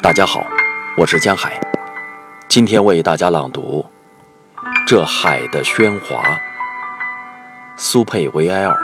[0.00, 0.46] 大家好，
[0.96, 1.60] 我是江海，
[2.46, 3.84] 今天为大家朗读
[4.86, 6.22] 《这海的喧哗》，
[7.76, 8.78] 苏佩维埃尔。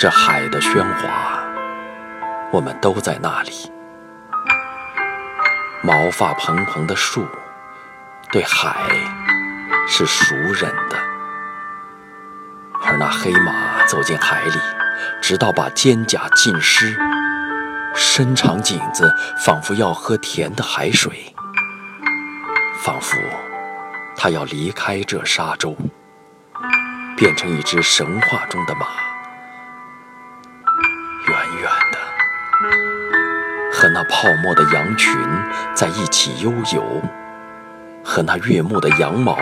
[0.00, 1.44] 这海的喧哗，
[2.50, 3.70] 我们都在那里。
[5.80, 7.24] 毛发蓬蓬的树，
[8.32, 8.74] 对海
[9.86, 10.96] 是熟稔的，
[12.82, 14.58] 而那黑马走进海里，
[15.22, 16.98] 直到把肩胛浸湿。
[17.94, 21.34] 伸长颈子，仿佛要喝甜的海水，
[22.82, 23.16] 仿佛
[24.16, 25.76] 他要离开这沙洲，
[27.16, 28.86] 变成一只神话中的马，
[31.28, 31.98] 远远的
[33.72, 35.16] 和那泡沫的羊群
[35.74, 37.02] 在一起悠游，
[38.04, 39.36] 和那悦目的羊毛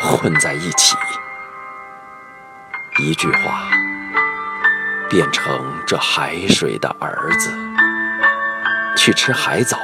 [0.00, 0.96] 混在一起。
[2.98, 3.68] 一句话，
[5.08, 7.50] 变成这海水的儿子。
[8.96, 9.78] 去吃海藻，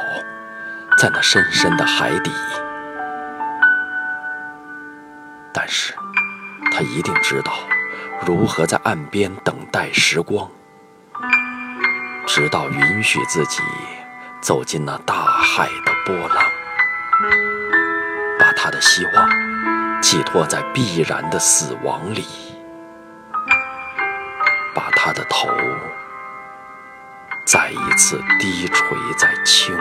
[0.99, 2.31] 在那深深的海底。
[5.53, 5.95] 但是，
[6.73, 7.53] 他一定知道
[8.27, 10.51] 如何在岸边等待时光，
[12.27, 13.61] 直到允许自己
[14.41, 16.43] 走进那大海的波浪，
[18.41, 19.31] 把他的希望
[20.01, 22.25] 寄托在必然的死亡里，
[24.75, 25.49] 把他的头。
[27.45, 29.77] 再一次低垂在青。